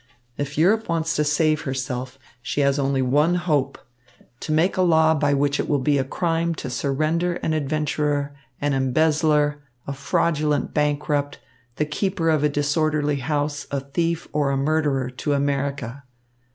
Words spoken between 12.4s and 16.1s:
a disorderly house, a thief, or a murderer to America.